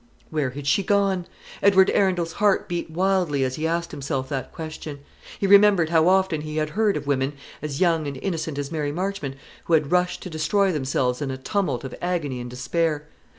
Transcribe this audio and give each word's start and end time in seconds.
Where 0.31 0.49
had 0.49 0.65
she 0.65 0.81
gone? 0.81 1.27
Edward 1.61 1.91
Arundel's 1.91 2.31
heart 2.31 2.67
beat 2.67 2.89
wildly 2.89 3.43
as 3.43 3.53
he 3.55 3.67
asked 3.67 3.91
himself 3.91 4.29
that 4.29 4.51
question. 4.51 5.01
He 5.37 5.45
remembered 5.45 5.91
how 5.91 6.07
often 6.07 6.41
he 6.41 6.57
had 6.57 6.71
heard 6.71 6.97
of 6.97 7.05
women, 7.05 7.33
as 7.61 7.79
young 7.79 8.07
and 8.07 8.17
innocent 8.17 8.57
as 8.57 8.71
Mary 8.71 8.91
Marchmont, 8.91 9.35
who 9.65 9.73
had 9.73 9.91
rushed 9.91 10.23
to 10.23 10.29
destroy 10.31 10.71
themselves 10.71 11.21
in 11.21 11.29
a 11.29 11.37
tumult 11.37 11.83
of 11.83 11.93
agony 12.01 12.41
and 12.41 12.49
despair. 12.49 13.09